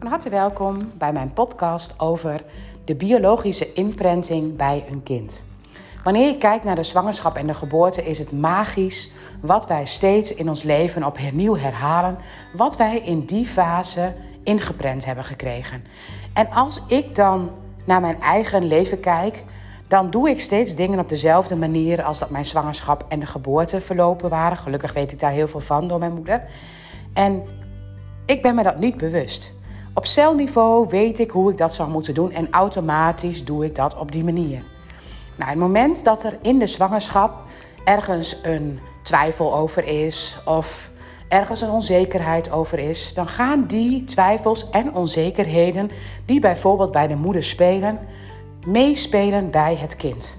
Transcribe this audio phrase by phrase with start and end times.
[0.00, 2.42] Van harte welkom bij mijn podcast over
[2.84, 5.42] de biologische imprinting bij een kind.
[6.04, 10.34] Wanneer je kijkt naar de zwangerschap en de geboorte, is het magisch wat wij steeds
[10.34, 12.18] in ons leven opnieuw herhalen,
[12.52, 14.12] wat wij in die fase
[14.44, 15.84] ingeprent hebben gekregen.
[16.32, 17.50] En als ik dan
[17.84, 19.44] naar mijn eigen leven kijk,
[19.88, 23.80] dan doe ik steeds dingen op dezelfde manier als dat mijn zwangerschap en de geboorte
[23.80, 24.56] verlopen waren.
[24.56, 26.42] Gelukkig weet ik daar heel veel van door mijn moeder.
[27.12, 27.42] En
[28.26, 29.58] ik ben me dat niet bewust.
[30.00, 33.96] Op celniveau weet ik hoe ik dat zou moeten doen en automatisch doe ik dat
[33.96, 34.62] op die manier.
[35.36, 37.42] Nou, het moment dat er in de zwangerschap
[37.84, 40.90] ergens een twijfel over is of
[41.28, 45.90] ergens een onzekerheid over is, dan gaan die twijfels en onzekerheden
[46.24, 47.98] die bijvoorbeeld bij de moeder spelen,
[48.66, 50.36] meespelen bij het kind.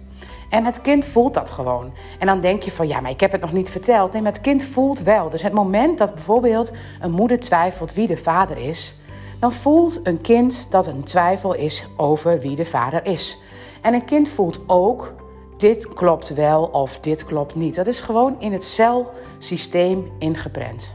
[0.49, 1.91] En het kind voelt dat gewoon.
[2.19, 4.11] En dan denk je van ja, maar ik heb het nog niet verteld.
[4.11, 5.29] Nee, maar het kind voelt wel.
[5.29, 8.95] Dus het moment dat bijvoorbeeld een moeder twijfelt wie de vader is,
[9.41, 13.37] dan voelt een kind dat een twijfel is over wie de vader is.
[13.81, 15.13] En een kind voelt ook
[15.57, 17.75] dit klopt wel of dit klopt niet.
[17.75, 20.93] Dat is gewoon in het celsysteem ingeprent.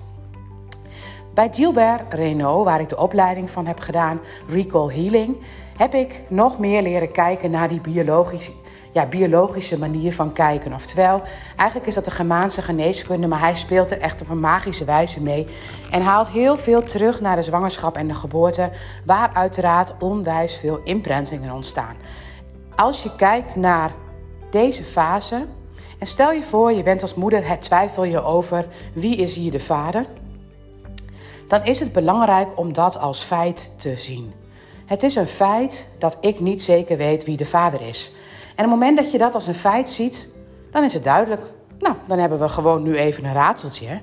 [1.34, 5.36] Bij Gilbert Renault, waar ik de opleiding van heb gedaan, Recall Healing,
[5.76, 8.52] heb ik nog meer leren kijken naar die biologische,
[8.96, 10.72] ja, biologische manier van kijken.
[10.72, 11.22] Oftewel,
[11.56, 15.22] eigenlijk is dat de Germaanse geneeskunde, maar hij speelt er echt op een magische wijze
[15.22, 15.46] mee.
[15.90, 18.70] En haalt heel veel terug naar de zwangerschap en de geboorte,
[19.04, 21.96] waar uiteraard onwijs veel imprintingen ontstaan.
[22.76, 23.92] Als je kijkt naar
[24.50, 25.46] deze fase,
[25.98, 29.50] en stel je voor, je bent als moeder, het twijfel je over wie is hier
[29.50, 30.04] de vader,
[31.48, 34.32] dan is het belangrijk om dat als feit te zien.
[34.86, 38.12] Het is een feit dat ik niet zeker weet wie de vader is.
[38.56, 40.28] En op het moment dat je dat als een feit ziet,
[40.70, 41.42] dan is het duidelijk.
[41.78, 44.00] Nou, dan hebben we gewoon nu even een raadseltje.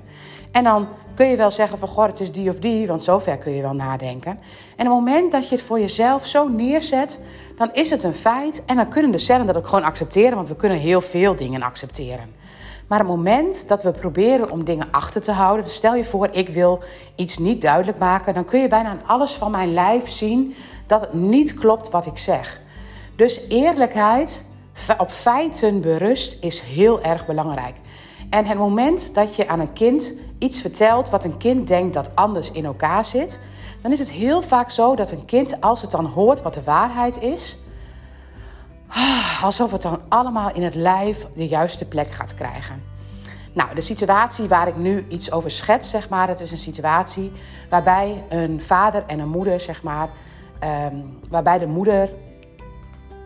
[0.52, 3.36] En dan kun je wel zeggen van, goh, het is die of die, want zover
[3.36, 4.38] kun je wel nadenken.
[4.76, 7.24] En op het moment dat je het voor jezelf zo neerzet,
[7.56, 8.64] dan is het een feit.
[8.64, 11.62] En dan kunnen de cellen dat ook gewoon accepteren, want we kunnen heel veel dingen
[11.62, 12.32] accepteren.
[12.86, 16.28] Maar het moment dat we proberen om dingen achter te houden, dus stel je voor,
[16.30, 16.82] ik wil
[17.14, 20.54] iets niet duidelijk maken, dan kun je bijna aan alles van mijn lijf zien
[20.86, 22.62] dat het niet klopt wat ik zeg.
[23.16, 24.44] Dus eerlijkheid
[24.98, 27.74] op feiten berust is heel erg belangrijk.
[28.30, 32.10] En het moment dat je aan een kind iets vertelt wat een kind denkt dat
[32.14, 33.40] anders in elkaar zit,
[33.80, 36.62] dan is het heel vaak zo dat een kind, als het dan hoort wat de
[36.62, 37.58] waarheid is,
[38.88, 42.82] ah, alsof het dan allemaal in het lijf de juiste plek gaat krijgen.
[43.52, 47.32] Nou, de situatie waar ik nu iets over schets, zeg maar, het is een situatie
[47.68, 50.08] waarbij een vader en een moeder, zeg maar,
[50.58, 50.96] ehm,
[51.28, 52.10] waarbij de moeder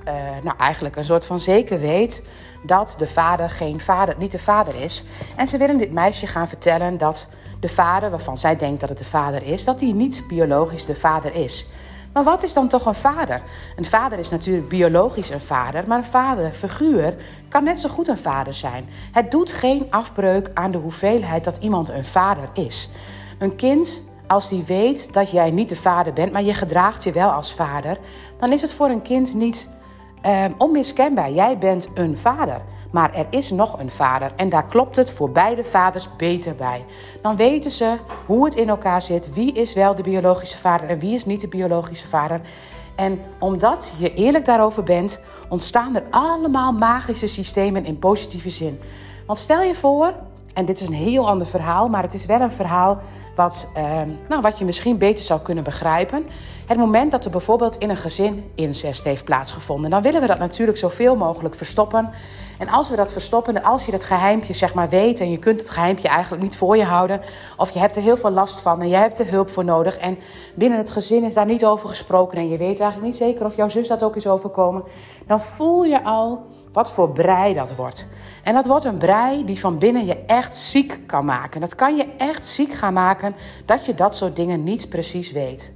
[0.08, 2.26] uh, nou eigenlijk een soort van zeker weet
[2.62, 5.04] dat de vader geen vader, niet de vader is.
[5.36, 7.26] En ze willen dit meisje gaan vertellen dat
[7.60, 10.94] de vader, waarvan zij denkt dat het de vader is, dat hij niet biologisch de
[10.94, 11.66] vader is.
[12.12, 13.42] Maar wat is dan toch een vader?
[13.76, 17.14] Een vader is natuurlijk biologisch een vader, maar een vaderfiguur
[17.48, 18.88] kan net zo goed een vader zijn.
[19.12, 22.88] Het doet geen afbreuk aan de hoeveelheid dat iemand een vader is.
[23.38, 27.12] Een kind, als die weet dat jij niet de vader bent, maar je gedraagt je
[27.12, 27.98] wel als vader,
[28.40, 29.68] dan is het voor een kind niet
[30.26, 31.30] um, onmiskenbaar.
[31.30, 32.60] Jij bent een vader.
[32.90, 36.84] Maar er is nog een vader en daar klopt het voor beide vaders beter bij.
[37.22, 37.96] Dan weten ze
[38.26, 41.40] hoe het in elkaar zit, wie is wel de biologische vader en wie is niet
[41.40, 42.40] de biologische vader.
[42.96, 48.80] En omdat je eerlijk daarover bent, ontstaan er allemaal magische systemen in positieve zin.
[49.26, 50.12] Want stel je voor,
[50.54, 52.98] en dit is een heel ander verhaal, maar het is wel een verhaal
[53.38, 56.26] wat, eh, nou, wat je misschien beter zou kunnen begrijpen.
[56.66, 60.38] Het moment dat er bijvoorbeeld in een gezin incest heeft plaatsgevonden, dan willen we dat
[60.38, 62.10] natuurlijk zoveel mogelijk verstoppen.
[62.58, 65.38] En als we dat verstoppen, en als je dat geheimpje zeg maar weet en je
[65.38, 67.20] kunt het geheimpje eigenlijk niet voor je houden,
[67.56, 69.98] of je hebt er heel veel last van en je hebt er hulp voor nodig
[69.98, 70.18] en
[70.54, 73.56] binnen het gezin is daar niet over gesproken en je weet eigenlijk niet zeker of
[73.56, 74.82] jouw zus dat ook is overkomen,
[75.26, 78.06] dan voel je al wat voor brei dat wordt.
[78.42, 81.60] En dat wordt een brei die van binnen je echt ziek kan maken.
[81.60, 83.27] Dat kan je echt ziek gaan maken
[83.64, 85.72] dat je dat soort dingen niet precies weet.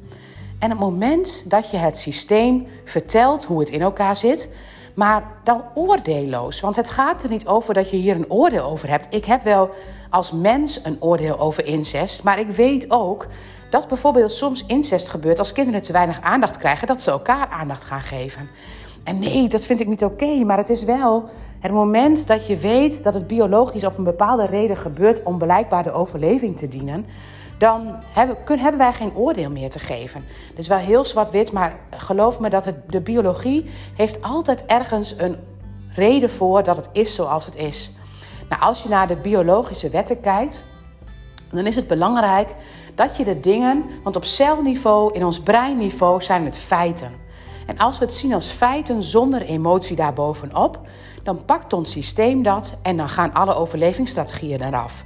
[0.58, 4.54] En het moment dat je het systeem vertelt hoe het in elkaar zit,
[4.94, 6.60] maar dan oordeelloos.
[6.60, 9.06] Want het gaat er niet over dat je hier een oordeel over hebt.
[9.10, 9.70] Ik heb wel
[10.10, 13.26] als mens een oordeel over incest, maar ik weet ook
[13.70, 17.84] dat bijvoorbeeld soms incest gebeurt als kinderen te weinig aandacht krijgen, dat ze elkaar aandacht
[17.84, 18.48] gaan geven.
[19.04, 21.28] En nee, dat vind ik niet oké, maar het is wel
[21.60, 25.82] het moment dat je weet dat het biologisch op een bepaalde reden gebeurt om blijkbaar
[25.82, 27.06] de overleving te dienen,
[27.62, 30.24] dan hebben, hebben wij geen oordeel meer te geven.
[30.56, 35.36] Is wel heel zwart-wit, maar geloof me dat het, de biologie heeft altijd ergens een
[35.94, 37.90] reden voor dat het is zoals het is.
[38.48, 40.64] Nou, als je naar de biologische wetten kijkt,
[41.50, 42.54] dan is het belangrijk
[42.94, 47.12] dat je de dingen, want op celniveau, in ons breinniveau zijn het feiten.
[47.66, 50.80] En als we het zien als feiten zonder emotie daarbovenop,
[51.22, 55.04] dan pakt ons systeem dat en dan gaan alle overlevingsstrategieën eraf.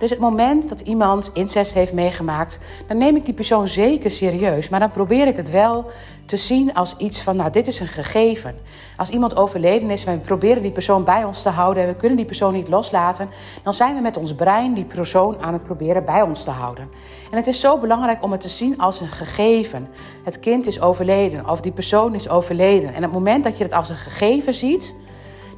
[0.00, 4.68] Dus het moment dat iemand incest heeft meegemaakt, dan neem ik die persoon zeker serieus.
[4.68, 5.90] Maar dan probeer ik het wel
[6.24, 8.54] te zien als iets van, nou, dit is een gegeven.
[8.96, 12.16] Als iemand overleden is we proberen die persoon bij ons te houden en we kunnen
[12.16, 13.28] die persoon niet loslaten,
[13.62, 16.88] dan zijn we met ons brein die persoon aan het proberen bij ons te houden.
[17.30, 19.88] En het is zo belangrijk om het te zien als een gegeven.
[20.24, 22.94] Het kind is overleden of die persoon is overleden.
[22.94, 24.94] En het moment dat je het als een gegeven ziet,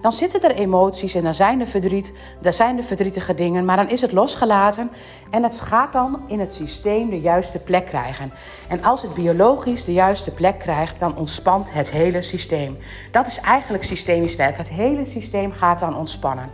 [0.02, 3.76] dan zitten er emoties en dan zijn er verdriet, daar zijn er verdrietige dingen, maar
[3.76, 4.90] dan is het losgelaten
[5.30, 8.32] en het gaat dan in het systeem de juiste plek krijgen.
[8.68, 12.78] En als het biologisch de juiste plek krijgt, dan ontspant het hele systeem.
[13.10, 14.56] Dat is eigenlijk systemisch werk.
[14.56, 16.50] Het hele systeem gaat dan ontspannen.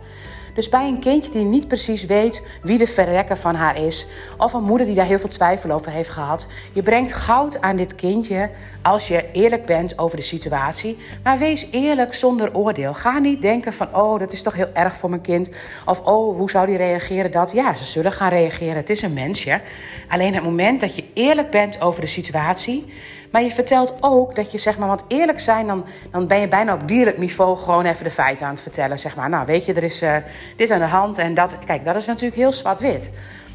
[0.53, 4.07] Dus bij een kindje die niet precies weet wie de verrekker van haar is,
[4.37, 7.75] of een moeder die daar heel veel twijfel over heeft gehad, je brengt goud aan
[7.75, 8.49] dit kindje
[8.81, 10.97] als je eerlijk bent over de situatie.
[11.23, 12.93] Maar wees eerlijk zonder oordeel.
[12.93, 15.49] Ga niet denken van, oh, dat is toch heel erg voor mijn kind.
[15.85, 17.51] Of, oh, hoe zou die reageren dat?
[17.51, 18.75] Ja, ze zullen gaan reageren.
[18.75, 19.61] Het is een mensje.
[20.07, 22.93] Alleen het moment dat je eerlijk bent over de situatie
[23.31, 26.47] maar je vertelt ook dat je, zeg maar, want eerlijk zijn, dan, dan ben je
[26.47, 28.99] bijna op dierlijk niveau gewoon even de feiten aan het vertellen.
[28.99, 30.15] Zeg maar, nou weet je, er is uh,
[30.57, 31.55] dit aan de hand en dat.
[31.65, 33.09] Kijk, dat is natuurlijk heel zwart-wit.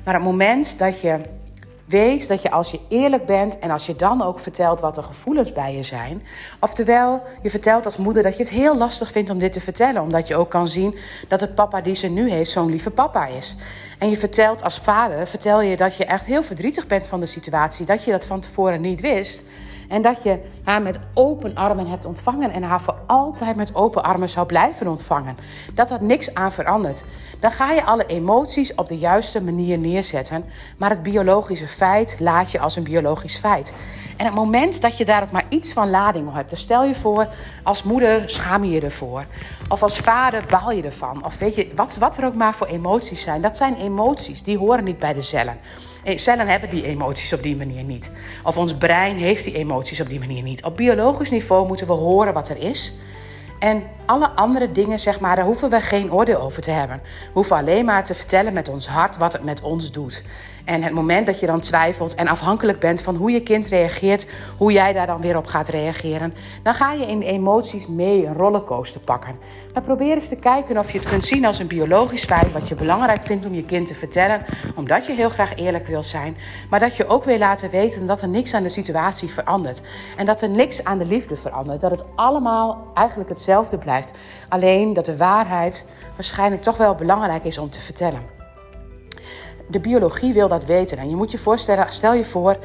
[0.05, 1.17] Maar het moment dat je
[1.85, 5.03] weet dat je als je eerlijk bent en als je dan ook vertelt wat de
[5.03, 6.23] gevoelens bij je zijn.
[6.61, 10.03] Oftewel, je vertelt als moeder dat je het heel lastig vindt om dit te vertellen.
[10.03, 10.97] Omdat je ook kan zien
[11.29, 13.57] dat de papa die ze nu heeft zo'n lieve papa is.
[13.99, 17.27] En je vertelt als vader, vertel je dat je echt heel verdrietig bent van de
[17.27, 17.87] situatie.
[17.87, 19.43] Dat je dat van tevoren niet wist.
[19.89, 24.03] En dat je haar met open armen hebt ontvangen en haar voor altijd met open
[24.03, 25.37] armen zou blijven ontvangen.
[25.75, 27.05] Dat er niks aan verandert.
[27.41, 30.45] Dan ga je alle emoties op de juiste manier neerzetten.
[30.77, 33.75] Maar het biologische feit laat je als een biologisch feit.
[34.17, 36.85] En het moment dat je daar ook maar iets van lading op hebt, dan stel
[36.85, 37.29] je voor,
[37.63, 39.25] als moeder schaam je je ervoor.
[39.69, 41.25] Of als vader baal je ervan.
[41.25, 43.43] Of weet je, wat, wat er ook maar voor emoties zijn.
[43.43, 45.59] Dat zijn emoties, die horen niet bij de cellen.
[46.05, 48.11] Eh, cellen hebben die emoties op die manier niet.
[48.43, 50.65] Of ons brein heeft die emoties op die manier niet.
[50.65, 52.95] Op biologisch niveau moeten we horen wat er is.
[53.59, 57.01] En alle andere dingen, zeg maar, daar hoeven we geen oordeel over te hebben.
[57.03, 60.23] We hoeven alleen maar te vertellen met ons hart wat het met ons doet.
[60.65, 64.27] En het moment dat je dan twijfelt en afhankelijk bent van hoe je kind reageert,
[64.57, 68.35] hoe jij daar dan weer op gaat reageren, dan ga je in emoties mee een
[68.35, 69.39] rollercoaster pakken.
[69.73, 72.69] Maar probeer eens te kijken of je het kunt zien als een biologisch feit wat
[72.69, 74.43] je belangrijk vindt om je kind te vertellen,
[74.75, 76.37] omdat je heel graag eerlijk wil zijn,
[76.71, 79.83] maar dat je ook wil laten weten dat er niks aan de situatie verandert.
[80.17, 84.11] En dat er niks aan de liefde verandert, dat het allemaal eigenlijk hetzelfde blijft,
[84.49, 88.34] alleen dat de waarheid waarschijnlijk toch wel belangrijk is om te vertellen
[89.67, 90.99] de biologie wil dat weten.
[90.99, 92.57] En je moet je voorstellen, stel je voor,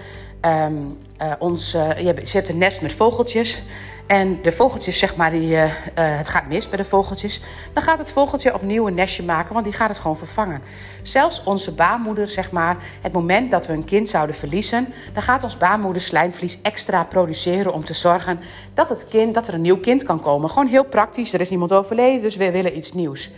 [0.46, 3.64] um, uh, ons, uh, je, hebt, een nest met vogeltjes.
[4.08, 5.64] En de vogeltjes, zeg maar, die, uh,
[5.94, 7.42] het gaat mis bij de vogeltjes.
[7.74, 10.62] Dan gaat het vogeltje opnieuw een nestje maken, want die gaat het gewoon vervangen.
[11.04, 15.44] Zelfs onze baarmoeder, zeg maar, het moment dat we een kind zouden verliezen, dan gaat
[15.44, 18.40] ons baarmoeder slijmvlies extra produceren om te zorgen
[18.74, 20.50] dat, het kind, dat er een nieuw kind kan komen.
[20.50, 23.32] Gewoon heel praktisch, er is iemand overleden, dus we willen iets nieuws.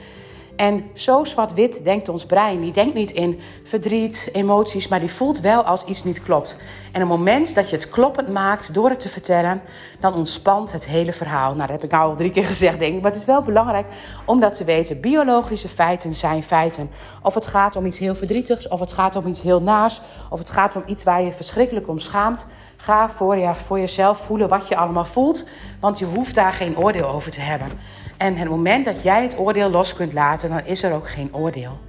[0.56, 2.62] En zo zwart-wit denkt ons brein.
[2.62, 6.58] Die denkt niet in verdriet, emoties, maar die voelt wel als iets niet klopt.
[6.92, 9.62] En op het moment dat je het kloppend maakt door het te vertellen,
[10.00, 11.48] dan ontspant het hele verhaal.
[11.48, 13.02] Nou, dat heb ik nou al drie keer gezegd, denk ik.
[13.02, 13.86] Maar het is wel belangrijk
[14.26, 15.02] om dat te weten.
[15.02, 16.90] Biologische feiten zijn feiten.
[17.22, 20.40] Of het gaat om iets heel verdrietigs, of het gaat om iets heel naars, of
[20.40, 22.46] het gaat om iets waar je verschrikkelijk om schaamt.
[22.78, 25.48] Ga voor, je, voor jezelf voelen wat je allemaal voelt,
[25.80, 27.68] want je hoeft daar geen oordeel over te hebben.
[28.22, 31.36] En het moment dat jij het oordeel los kunt laten, dan is er ook geen
[31.36, 31.80] oordeel.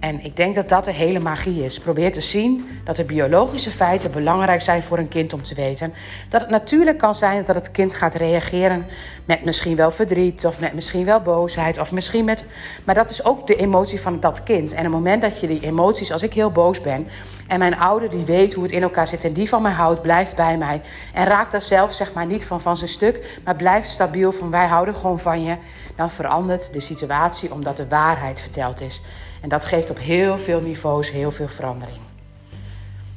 [0.00, 1.78] En ik denk dat dat de hele magie is.
[1.78, 5.94] Probeer te zien dat de biologische feiten belangrijk zijn voor een kind om te weten.
[6.28, 8.86] Dat het natuurlijk kan zijn dat het kind gaat reageren
[9.24, 12.44] met misschien wel verdriet of met misschien wel boosheid of misschien met.
[12.84, 14.72] Maar dat is ook de emotie van dat kind.
[14.72, 17.06] En op het moment dat je die emoties, als ik heel boos ben
[17.48, 20.02] en mijn ouder die weet hoe het in elkaar zit en die van mij houdt,
[20.02, 20.80] blijft bij mij
[21.12, 24.50] en raakt daar zelf zeg maar niet van van zijn stuk, maar blijft stabiel van
[24.50, 25.56] wij houden gewoon van je,
[25.96, 29.02] dan verandert de situatie omdat de waarheid verteld is.
[29.44, 31.98] En dat geeft op heel veel niveaus heel veel verandering.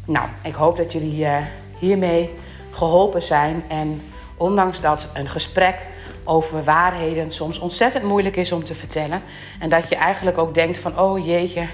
[0.06, 1.38] Nou, ik hoop dat jullie uh,
[1.80, 2.34] hiermee
[2.72, 3.64] geholpen zijn.
[3.68, 4.02] En
[4.38, 5.76] ondanks dat een gesprek
[6.24, 9.22] over waarheden soms ontzettend moeilijk is om te vertellen.
[9.60, 11.68] En dat je eigenlijk ook denkt van, oh jeetje,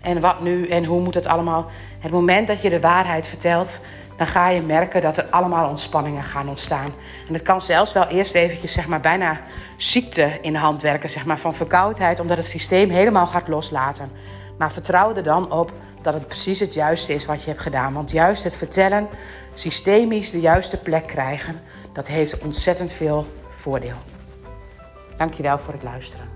[0.00, 1.66] en wat nu en hoe moet het allemaal.
[1.98, 3.80] Het moment dat je de waarheid vertelt,
[4.16, 6.88] dan ga je merken dat er allemaal ontspanningen gaan ontstaan.
[7.28, 9.40] En het kan zelfs wel eerst eventjes zeg maar, bijna
[9.76, 14.10] ziekte in de hand werken, zeg maar, van verkoudheid, omdat het systeem helemaal gaat loslaten.
[14.58, 17.92] Maar vertrouw er dan op dat het precies het juiste is wat je hebt gedaan.
[17.92, 19.08] Want juist het vertellen,
[19.54, 21.60] systemisch de juiste plek krijgen,
[21.92, 23.96] dat heeft ontzettend veel voordeel.
[25.16, 26.35] Dankjewel voor het luisteren.